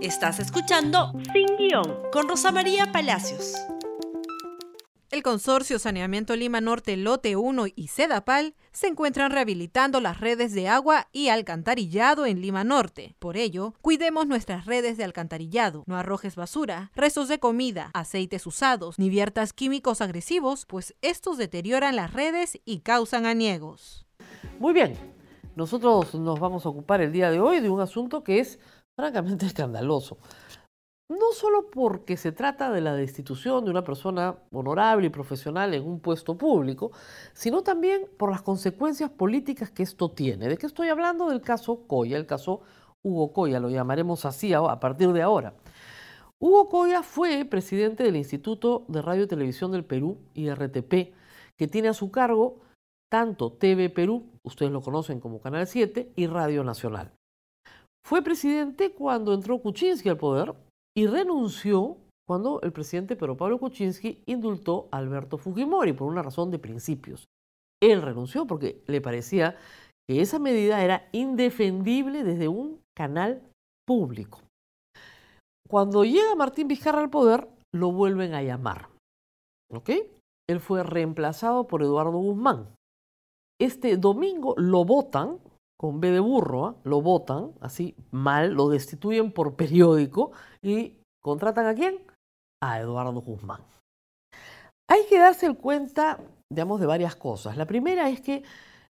[0.00, 3.54] Estás escuchando Sin Guión con Rosa María Palacios.
[5.10, 10.68] El Consorcio Saneamiento Lima Norte Lote 1 y Sedapal se encuentran rehabilitando las redes de
[10.68, 13.16] agua y alcantarillado en Lima Norte.
[13.18, 19.00] Por ello, cuidemos nuestras redes de alcantarillado, no arrojes basura, restos de comida, aceites usados,
[19.00, 24.06] ni viertas químicos agresivos, pues estos deterioran las redes y causan aniegos.
[24.60, 24.96] Muy bien,
[25.58, 28.60] nosotros nos vamos a ocupar el día de hoy de un asunto que es
[28.98, 30.18] francamente escandaloso.
[31.08, 35.86] No solo porque se trata de la destitución de una persona honorable y profesional en
[35.86, 36.90] un puesto público,
[37.32, 40.48] sino también por las consecuencias políticas que esto tiene.
[40.48, 41.30] ¿De qué estoy hablando?
[41.30, 42.60] Del caso Coya, el caso
[43.02, 45.54] Hugo Coya, lo llamaremos así a partir de ahora.
[46.38, 51.14] Hugo Coya fue presidente del Instituto de Radio y Televisión del Perú, IRTP,
[51.56, 52.60] que tiene a su cargo
[53.08, 57.17] tanto TV Perú, ustedes lo conocen como Canal 7, y Radio Nacional.
[58.08, 60.54] Fue presidente cuando entró Kuczynski al poder
[60.96, 66.50] y renunció cuando el presidente Pedro Pablo Kuczynski indultó a Alberto Fujimori por una razón
[66.50, 67.26] de principios.
[67.82, 69.58] Él renunció porque le parecía
[70.08, 73.42] que esa medida era indefendible desde un canal
[73.86, 74.40] público.
[75.68, 78.88] Cuando llega Martín Vizcarra al poder, lo vuelven a llamar.
[79.70, 79.90] ¿Ok?
[80.48, 82.74] Él fue reemplazado por Eduardo Guzmán.
[83.60, 85.40] Este domingo lo votan
[85.78, 86.76] con B de burro, ¿ah?
[86.84, 92.00] lo votan así mal, lo destituyen por periódico y contratan a quién?
[92.62, 93.62] A Eduardo Guzmán.
[94.90, 96.18] Hay que darse cuenta,
[96.50, 97.56] digamos, de varias cosas.
[97.56, 98.42] La primera es que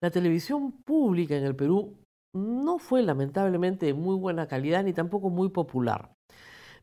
[0.03, 1.95] la televisión pública en el Perú
[2.35, 6.13] no fue lamentablemente de muy buena calidad ni tampoco muy popular.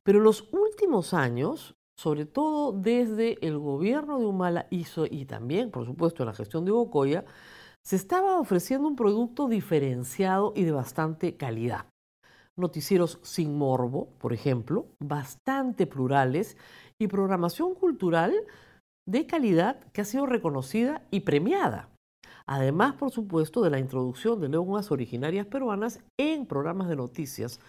[0.03, 5.69] Pero en los últimos años, sobre todo desde el gobierno de Humala hizo, y también,
[5.69, 7.25] por supuesto, la gestión de Bocoya,
[7.85, 11.88] se estaba ofreciendo un producto diferenciado y de bastante calidad.
[12.57, 16.57] Noticieros sin morbo, por ejemplo, bastante plurales
[16.99, 18.33] y programación cultural
[19.07, 21.89] de calidad que ha sido reconocida y premiada.
[22.45, 27.59] Además, por supuesto, de la introducción de lenguas originarias peruanas en programas de noticias,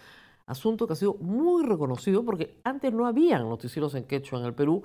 [0.47, 4.55] asunto que ha sido muy reconocido porque antes no habían noticieros en quechua en el
[4.55, 4.83] Perú,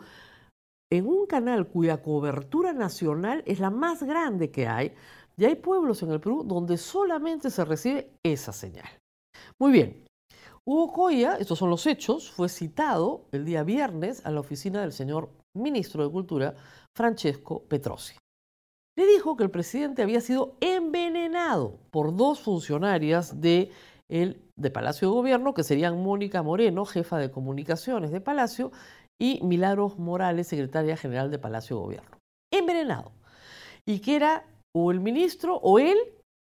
[0.90, 4.94] en un canal cuya cobertura nacional es la más grande que hay,
[5.38, 8.88] y hay pueblos en el Perú donde solamente se recibe esa señal.
[9.59, 10.06] Muy bien,
[10.66, 14.92] Hugo Coya, estos son los hechos, fue citado el día viernes a la oficina del
[14.92, 16.56] señor ministro de Cultura,
[16.94, 18.16] Francesco Petrosi.
[18.97, 23.72] Le dijo que el presidente había sido envenenado por dos funcionarias de,
[24.09, 28.72] el, de Palacio de Gobierno, que serían Mónica Moreno, jefa de comunicaciones de Palacio,
[29.20, 32.18] y Milagros Morales, secretaria general de Palacio de Gobierno.
[32.52, 33.12] Envenenado.
[33.86, 34.46] Y que era
[34.78, 35.98] o el ministro o él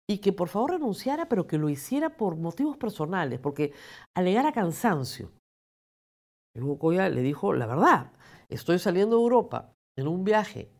[0.08, 3.72] y que por favor renunciara, pero que lo hiciera por motivos personales, porque
[4.16, 5.30] alegara cansancio.
[6.54, 8.12] El Hugo le dijo, la verdad,
[8.48, 10.70] estoy saliendo de Europa en un viaje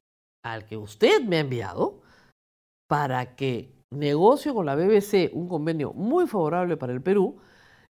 [0.45, 2.03] al que usted me ha enviado
[2.89, 7.41] para que negocio con la BBC un convenio muy favorable para el Perú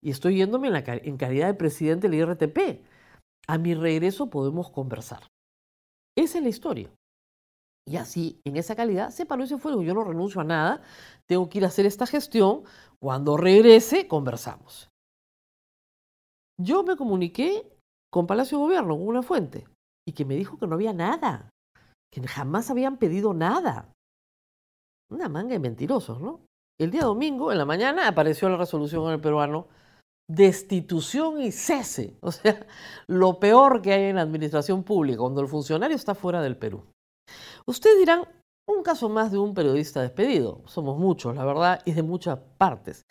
[0.00, 2.84] y estoy yéndome en, en calidad de presidente del IRTP.
[3.48, 5.26] A mi regreso podemos conversar.
[6.16, 6.90] Esa es la historia.
[7.86, 9.72] Y así, en esa calidad, se paró y se fue.
[9.84, 10.82] Yo no renuncio a nada,
[11.26, 12.62] tengo que ir a hacer esta gestión.
[13.00, 14.88] Cuando regrese, conversamos.
[16.60, 17.76] Yo me comuniqué
[18.12, 19.66] con Palacio de Gobierno, con una fuente,
[20.06, 21.50] y que me dijo que no había nada,
[22.12, 23.92] que jamás habían pedido nada.
[25.10, 26.40] Una manga de mentirosos, ¿no?
[26.78, 29.66] El día domingo, en la mañana, apareció la resolución en el peruano,
[30.28, 32.18] destitución y cese.
[32.22, 32.66] O sea,
[33.06, 36.84] lo peor que hay en la administración pública, cuando el funcionario está fuera del Perú.
[37.66, 38.26] Ustedes dirán,
[38.66, 40.62] un caso más de un periodista despedido.
[40.66, 43.04] Somos muchos, la verdad, y de muchas partes.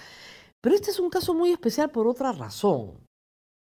[0.61, 3.05] Pero este es un caso muy especial por otra razón.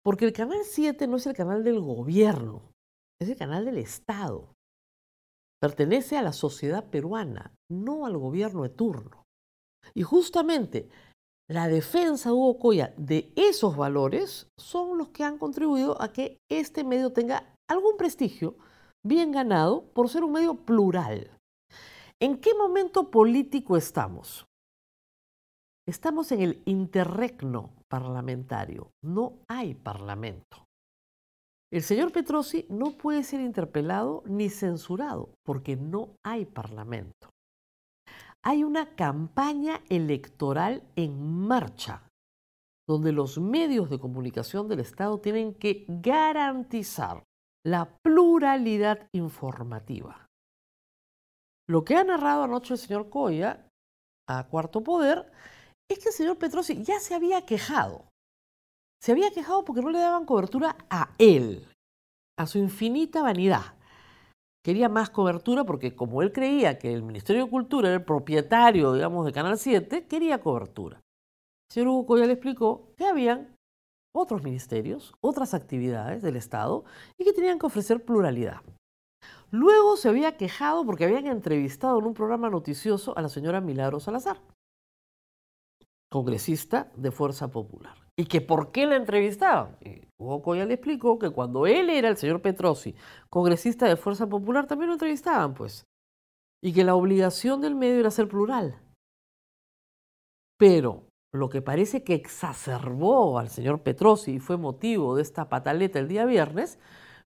[0.04, 2.72] Porque el Canal 7 no es el canal del gobierno,
[3.22, 4.54] es el canal del Estado.
[5.62, 9.24] Pertenece a la sociedad peruana, no al gobierno de turno.
[9.94, 10.90] Y justamente
[11.50, 16.38] la defensa de Hugo Coya de esos valores son los que han contribuido a que
[16.52, 18.58] este medio tenga algún prestigio
[19.04, 21.30] bien ganado por ser un medio plural.
[22.20, 24.46] ¿En qué momento político estamos?
[25.86, 28.92] Estamos en el interregno parlamentario.
[29.04, 30.66] No hay parlamento.
[31.72, 37.30] El señor Petrosi no puede ser interpelado ni censurado porque no hay parlamento.
[38.44, 42.08] Hay una campaña electoral en marcha
[42.88, 47.24] donde los medios de comunicación del Estado tienen que garantizar
[47.66, 50.28] la pluralidad informativa.
[51.68, 53.68] Lo que ha narrado anoche el señor Coya
[54.28, 55.32] a Cuarto Poder
[55.90, 58.10] es que el señor Petrosi ya se había quejado.
[59.02, 61.68] se había quejado porque no le daban cobertura a él,
[62.40, 63.76] a su infinita vanidad.
[64.64, 68.94] Quería más cobertura porque como él creía que el Ministerio de Cultura era el propietario,
[68.94, 70.98] digamos, de Canal 7, quería cobertura.
[70.98, 73.53] El señor Hugo Coya le explicó que habían
[74.14, 76.86] otros ministerios, otras actividades del Estado
[77.18, 78.62] y que tenían que ofrecer pluralidad.
[79.52, 84.00] Luego se había quejado porque habían entrevistado en un programa noticioso a la señora Milagro
[84.00, 84.42] Salazar,
[86.10, 87.96] congresista de Fuerza Popular.
[88.16, 89.78] ¿Y que por qué la entrevistaban?
[90.20, 92.96] Hugo Coya le explicó que cuando él era el señor Petrosi,
[93.30, 95.84] congresista de Fuerza Popular, también lo entrevistaban, pues.
[96.62, 98.80] Y que la obligación del medio era ser plural.
[100.58, 106.00] Pero lo que parece que exacerbó al señor Petrosi y fue motivo de esta pataleta
[106.00, 106.80] el día viernes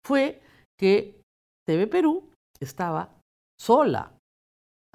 [0.06, 0.42] fue
[0.80, 1.22] que
[1.68, 3.14] TV Perú estaba
[3.60, 4.14] sola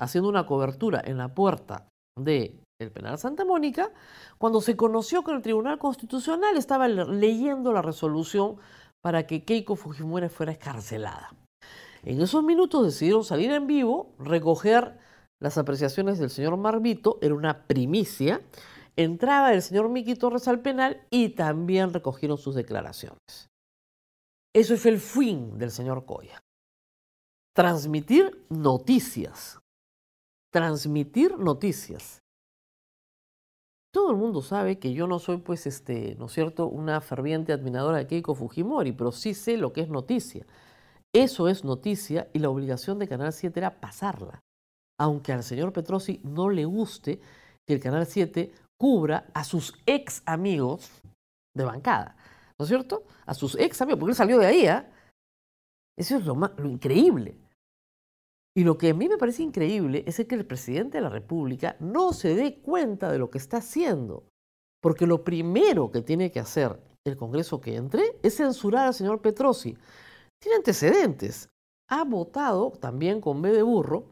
[0.01, 1.87] haciendo una cobertura en la puerta
[2.19, 3.93] del el penal Santa Mónica
[4.39, 8.57] cuando se conoció que el Tribunal Constitucional estaba leyendo la resolución
[9.03, 11.33] para que Keiko Fujimori fuera escarcelada.
[12.03, 14.99] En esos minutos decidieron salir en vivo, recoger
[15.41, 18.41] las apreciaciones del señor Marvito, era una primicia,
[18.97, 23.51] entraba el señor Miki Torres al penal y también recogieron sus declaraciones.
[24.55, 26.43] Eso fue el fin del señor Coya
[27.53, 29.61] transmitir noticias.
[30.51, 32.23] Transmitir noticias.
[33.93, 37.53] Todo el mundo sabe que yo no soy, pues, este, ¿no es cierto?, una ferviente
[37.53, 40.47] admiradora de Keiko Fujimori, pero sí sé lo que es noticia.
[41.13, 44.41] Eso es noticia y la obligación de Canal 7 era pasarla.
[44.99, 47.21] Aunque al señor Petrosi no le guste
[47.67, 48.53] que el Canal 7
[48.83, 50.91] cubra a sus ex amigos
[51.57, 52.17] de bancada,
[52.59, 53.05] ¿no es cierto?
[53.27, 54.85] A sus ex amigos, porque él salió de ahí, ¿eh?
[55.97, 57.39] Eso es lo, lo increíble.
[58.57, 61.77] Y lo que a mí me parece increíble es que el presidente de la República
[61.79, 64.27] no se dé cuenta de lo que está haciendo.
[64.83, 66.77] Porque lo primero que tiene que hacer
[67.07, 69.79] el Congreso que entre es censurar al señor Petrosi.
[70.41, 71.49] Tiene antecedentes.
[71.89, 74.12] Ha votado también con B de burro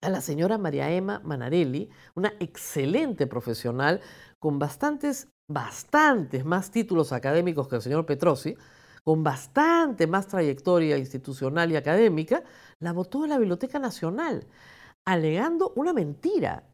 [0.00, 4.00] a la señora María Emma Manarelli, una excelente profesional
[4.38, 8.56] con bastantes, bastantes más títulos académicos que el señor Petrosi,
[9.04, 12.42] con bastante más trayectoria institucional y académica,
[12.78, 14.46] la votó en la Biblioteca Nacional,
[15.04, 16.64] alegando una mentira,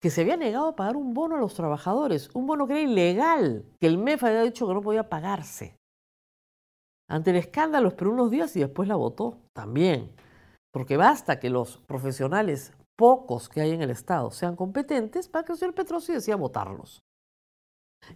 [0.00, 2.82] que se había negado a pagar un bono a los trabajadores, un bono que era
[2.82, 5.76] ilegal, que el MEF había dicho que no podía pagarse.
[7.08, 10.12] Ante el escándalo esperó unos días y después la votó también,
[10.72, 15.52] porque basta que los profesionales pocos que hay en el Estado sean competentes para que
[15.52, 17.00] el señor Petrosi decida votarlos.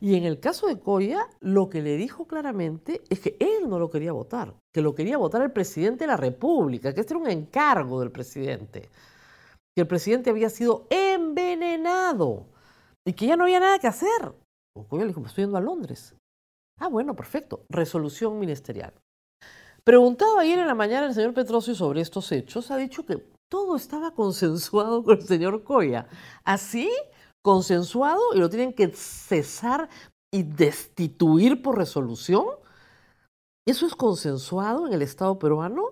[0.00, 3.79] Y en el caso de Coya, lo que le dijo claramente es que él no
[3.79, 7.23] lo quería votar, que lo quería votar el presidente de la República, que este era
[7.23, 8.91] un encargo del presidente,
[9.75, 12.47] que el presidente había sido envenenado
[13.06, 14.35] y que ya no había nada que hacer.
[14.88, 16.17] Coya le dijo, me estoy yendo a Londres.
[16.79, 17.64] Ah, bueno, perfecto.
[17.70, 18.93] Resolución ministerial.
[19.87, 23.19] Preguntado ayer en la mañana el señor Petrosio sobre estos hechos, ha dicho que
[23.49, 26.09] todo estaba consensuado con el señor Coya.
[26.44, 26.91] Así
[27.41, 29.88] consensuado y lo tienen que cesar
[30.33, 32.47] y destituir por resolución?
[33.65, 35.85] ¿Eso es consensuado en el Estado peruano?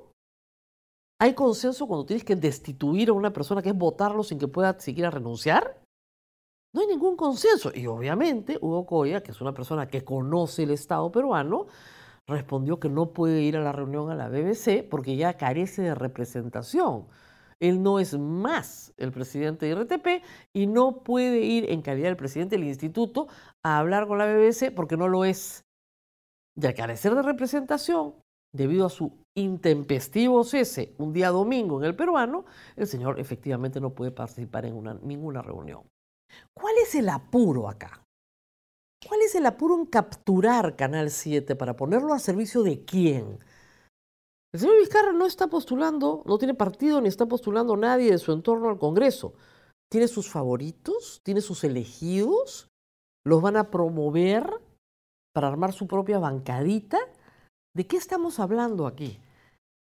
[1.21, 4.77] ¿Hay consenso cuando tienes que destituir a una persona que es votarlo sin que pueda
[4.81, 5.81] siquiera renunciar?
[6.75, 7.71] No hay ningún consenso.
[7.73, 11.69] Y obviamente Hugo Coya, que es una persona que conoce el Estado peruano,
[12.27, 15.95] respondió que no puede ir a la reunión a la BBC porque ya carece de
[15.95, 17.07] representación.
[17.61, 22.17] Él no es más el presidente de RTP y no puede ir en calidad del
[22.17, 23.29] presidente del instituto
[23.63, 25.65] a hablar con la BBC porque no lo es.
[26.57, 28.15] Y al carecer de representación,
[28.53, 32.45] debido a su intempestivo cese un día domingo en el peruano,
[32.77, 35.83] el señor efectivamente no puede participar en ninguna reunión.
[36.53, 38.04] ¿Cuál es el apuro acá?
[39.07, 43.39] ¿Cuál es el apuro en capturar Canal 7 para ponerlo a servicio de quién?
[44.53, 48.33] El señor Vizcarra no está postulando, no tiene partido ni está postulando nadie de su
[48.33, 49.35] entorno al Congreso.
[49.91, 52.69] Tiene sus favoritos, tiene sus elegidos,
[53.27, 54.49] los van a promover
[55.35, 56.99] para armar su propia bancadita.
[57.75, 59.21] ¿De qué estamos hablando aquí?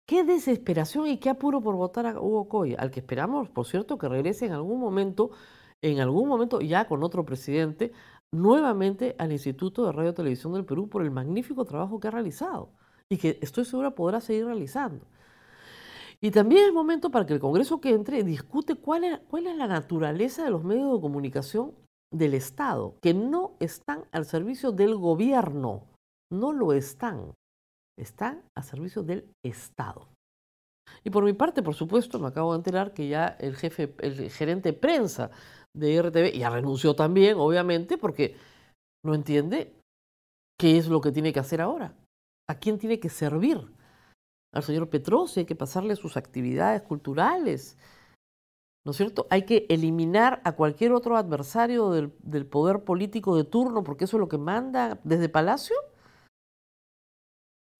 [0.05, 3.97] Qué desesperación y qué apuro por votar a Hugo Coy, al que esperamos, por cierto,
[3.97, 5.31] que regrese en algún momento,
[5.81, 7.93] en algún momento ya con otro presidente,
[8.33, 12.11] nuevamente al Instituto de Radio y Televisión del Perú por el magnífico trabajo que ha
[12.11, 12.71] realizado
[13.07, 15.05] y que estoy segura podrá seguir realizando.
[16.19, 20.43] Y también es momento para que el Congreso que entre discute cuál es, la naturaleza
[20.43, 21.75] de los medios de comunicación
[22.11, 25.83] del Estado, que no están al servicio del gobierno,
[26.31, 27.33] no lo están,
[27.99, 30.07] están al servicio del Estado.
[31.03, 34.31] Y por mi parte, por supuesto, me acabo de enterar que ya el jefe, el
[34.31, 35.29] gerente de prensa
[35.75, 38.35] de RTV ya renunció también, obviamente, porque
[39.03, 39.73] no entiende
[40.63, 41.93] ¿Qué es lo que tiene que hacer ahora?
[42.47, 43.59] ¿A quién tiene que servir?
[44.53, 47.77] Al señor Petrosi hay que pasarle sus actividades culturales.
[48.85, 49.27] ¿No es cierto?
[49.29, 54.17] Hay que eliminar a cualquier otro adversario del, del poder político de turno, porque eso
[54.17, 55.75] es lo que manda desde Palacio.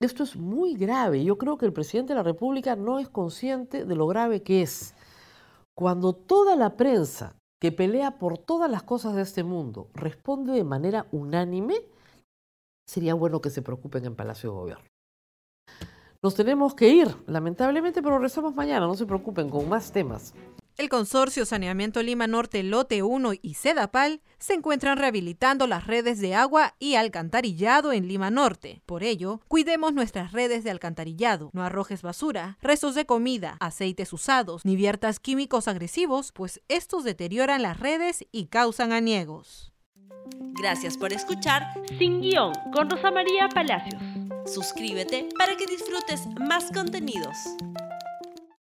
[0.02, 1.24] Esto es muy grave.
[1.24, 4.62] Yo creo que el presidente de la República no es consciente de lo grave que
[4.62, 4.96] es.
[5.76, 10.66] Cuando toda la prensa que pelea por todas las cosas de este mundo responde de
[10.66, 11.76] manera unánime,
[12.86, 14.86] sería bueno que se preocupen en Palacio de Gobierno.
[16.22, 20.34] Nos tenemos que ir, lamentablemente, pero regresamos mañana, no se preocupen, con más temas.
[20.76, 26.34] El consorcio Saneamiento Lima Norte Lote 1 y Sedapal se encuentran rehabilitando las redes de
[26.34, 28.82] agua y alcantarillado en Lima Norte.
[28.88, 31.52] Por ello, cuidemos nuestras redes de alcantarillado.
[31.54, 37.62] No arrojes basura, restos de comida, aceites usados, ni viertas químicos agresivos, pues estos deterioran
[37.62, 39.72] las redes y causan aniegos.
[40.60, 41.64] Gracias por escuchar
[42.00, 44.02] Sin Guión con Rosa María Palacios.
[44.52, 47.38] Suscríbete para que disfrutes más contenidos.